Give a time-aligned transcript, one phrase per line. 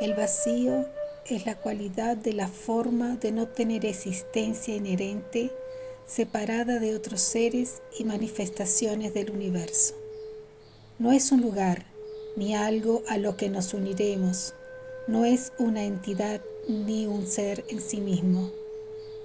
[0.00, 0.86] El vacío
[1.26, 5.52] es la cualidad de la forma de no tener existencia inherente
[6.06, 9.94] separada de otros seres y manifestaciones del universo.
[10.98, 11.84] No es un lugar
[12.34, 14.54] ni algo a lo que nos uniremos,
[15.06, 18.50] no es una entidad ni un ser en sí mismo.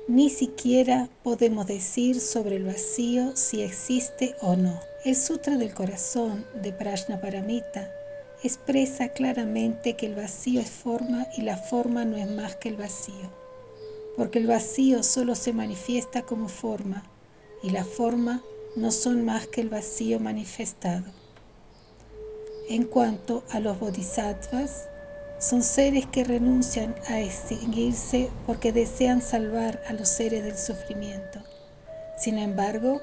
[0.10, 4.80] Ni siquiera podemos decir sobre el vacío si existe o no.
[5.06, 7.90] El Sutra del Corazón de Prajnaparamita
[8.44, 12.78] expresa claramente que el vacío es forma y la forma no es más que el
[12.78, 13.32] vacío,
[14.18, 17.04] porque el vacío solo se manifiesta como forma
[17.64, 18.44] y la forma
[18.76, 21.06] no son más que el vacío manifestado.
[22.70, 24.88] En cuanto a los bodhisattvas,
[25.40, 31.40] son seres que renuncian a extinguirse porque desean salvar a los seres del sufrimiento.
[32.18, 33.02] Sin embargo,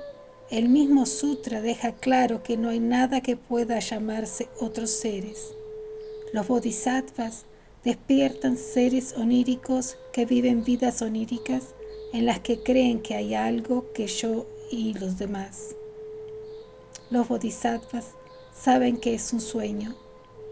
[0.53, 5.55] el mismo sutra deja claro que no hay nada que pueda llamarse otros seres.
[6.33, 7.47] Los bodhisattvas
[7.83, 11.75] despiertan seres oníricos que viven vidas oníricas
[12.13, 15.75] en las que creen que hay algo que yo y los demás.
[17.11, 18.15] Los bodhisattvas
[18.55, 19.97] saben que es un sueño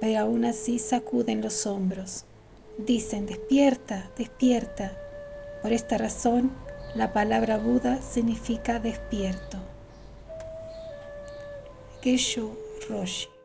[0.00, 2.24] pero aún así sacuden los hombros.
[2.78, 4.96] Dicen, despierta, despierta.
[5.60, 6.50] Por esta razón,
[6.94, 9.58] la palabra Buda significa despierto.
[12.02, 12.50] Keshab
[12.90, 13.39] রসে।